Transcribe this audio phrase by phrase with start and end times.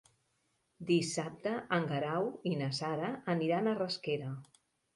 [0.91, 4.35] Dissabte en Guerau i na Sara aniran a Rasquera.